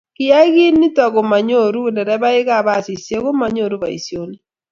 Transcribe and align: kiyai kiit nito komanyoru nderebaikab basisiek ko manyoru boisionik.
kiyai 0.15 0.49
kiit 0.55 0.75
nito 0.79 1.03
komanyoru 1.15 1.81
nderebaikab 1.91 2.63
basisiek 2.67 3.21
ko 3.25 3.31
manyoru 3.41 3.75
boisionik. 3.81 4.41